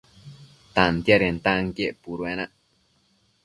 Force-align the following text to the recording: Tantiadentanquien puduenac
Tantiadentanquien 0.77 1.95
puduenac 2.01 2.51